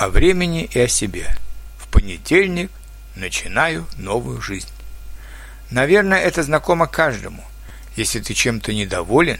[0.00, 1.36] о времени и о себе.
[1.76, 2.70] В понедельник
[3.16, 4.70] начинаю новую жизнь.
[5.70, 7.44] Наверное, это знакомо каждому.
[7.96, 9.38] Если ты чем-то недоволен,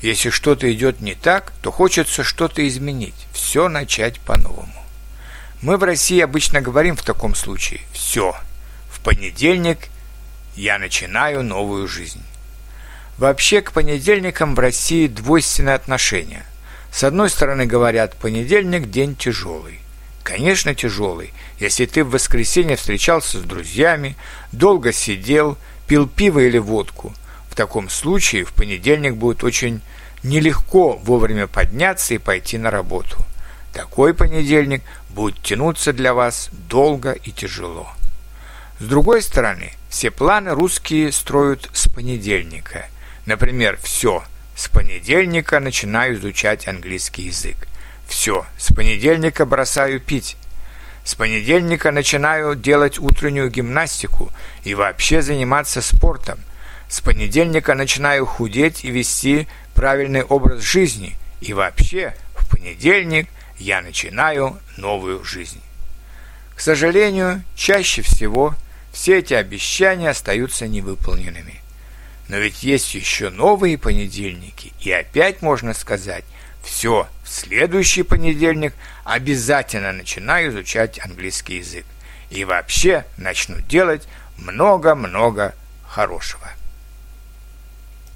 [0.00, 4.84] если что-то идет не так, то хочется что-то изменить, все начать по-новому.
[5.62, 8.36] Мы в России обычно говорим в таком случае «все,
[8.92, 9.88] в понедельник
[10.54, 12.22] я начинаю новую жизнь».
[13.16, 16.44] Вообще к понедельникам в России двойственное отношение.
[16.92, 19.80] С одной стороны говорят, понедельник– день тяжелый.
[20.28, 24.14] Конечно, тяжелый, если ты в воскресенье встречался с друзьями,
[24.52, 25.56] долго сидел,
[25.86, 27.14] пил пиво или водку.
[27.48, 29.80] В таком случае в понедельник будет очень
[30.22, 33.16] нелегко вовремя подняться и пойти на работу.
[33.72, 37.88] Такой понедельник будет тянуться для вас долго и тяжело.
[38.80, 42.86] С другой стороны, все планы русские строят с понедельника–
[43.28, 44.24] Например, все.
[44.56, 47.68] С понедельника начинаю изучать английский язык.
[48.08, 48.46] Все.
[48.56, 50.36] С понедельника бросаю пить.
[51.04, 54.32] С понедельника начинаю делать утреннюю гимнастику
[54.64, 56.40] и вообще заниматься спортом.
[56.88, 61.16] С понедельника начинаю худеть и вести правильный образ жизни.
[61.40, 63.28] И вообще, в понедельник
[63.58, 65.60] я начинаю новую жизнь.
[66.56, 68.54] К сожалению, чаще всего
[68.92, 71.60] все эти обещания остаются невыполненными.
[72.28, 76.24] Но ведь есть еще новые понедельники, и опять можно сказать,
[76.62, 81.86] все, в следующий понедельник обязательно начинаю изучать английский язык.
[82.30, 84.06] И вообще начну делать
[84.36, 85.54] много-много
[85.86, 86.46] хорошего.